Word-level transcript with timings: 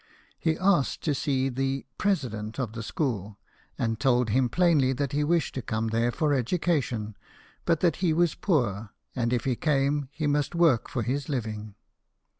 He 0.39 0.57
asked 0.57 1.03
to 1.03 1.13
sea 1.13 1.47
the" 1.47 1.85
president" 1.99 2.57
of 2.57 2.73
the 2.73 2.81
school, 2.81 3.37
and 3.77 3.99
told 3.99 4.31
him 4.31 4.49
plainly 4.49 4.93
that 4.93 5.11
he 5.11 5.23
wished 5.23 5.53
to 5.53 5.61
come 5.61 5.89
there 5.89 6.11
for 6.11 6.31
educa 6.31 6.81
tion, 6.81 7.15
but 7.65 7.81
that 7.81 7.97
he 7.97 8.11
was 8.11 8.33
poor, 8.33 8.89
and 9.15 9.31
if 9.31 9.43
he 9.43 9.55
came, 9.55 10.09
he 10.11 10.25
must 10.25 10.55
work 10.55 10.89
for 10.89 11.03
his 11.03 11.29
living. 11.29 11.75